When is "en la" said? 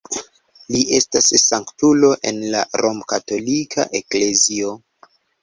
2.31-2.65